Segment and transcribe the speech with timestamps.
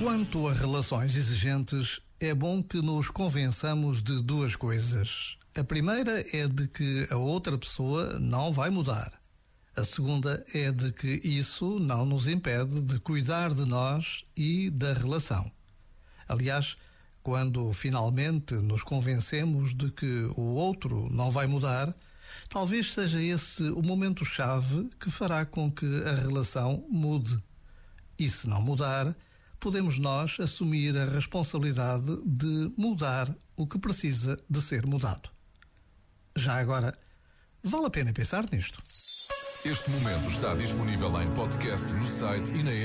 [0.00, 5.38] Quanto a relações exigentes, é bom que nos convençamos de duas coisas.
[5.54, 9.12] A primeira é de que a outra pessoa não vai mudar.
[9.76, 14.92] A segunda é de que isso não nos impede de cuidar de nós e da
[14.92, 15.48] relação.
[16.28, 16.74] Aliás,
[17.22, 21.94] quando finalmente nos convencemos de que o outro não vai mudar,
[22.48, 27.42] talvez seja esse o momento-chave que fará com que a relação mude.
[28.18, 29.14] E se não mudar,
[29.60, 35.30] podemos nós assumir a responsabilidade de mudar o que precisa de ser mudado.
[36.36, 36.94] Já agora,
[37.62, 38.78] vale a pena pensar nisto.
[39.64, 42.78] Este momento está disponível em podcast no site e na.